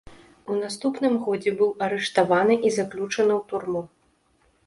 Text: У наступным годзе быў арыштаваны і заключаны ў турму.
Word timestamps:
У 0.53 0.55
наступным 0.61 1.17
годзе 1.25 1.51
быў 1.59 1.69
арыштаваны 1.87 2.53
і 2.69 2.73
заключаны 2.79 3.33
ў 3.39 3.41
турму. 3.51 3.81